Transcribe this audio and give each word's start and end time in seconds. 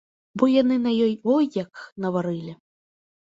Бо 0.41 0.47
яны 0.61 0.77
на 0.85 0.93
ёй 1.07 1.13
ой 1.35 1.45
як 1.57 1.83
наварылі. 2.05 2.57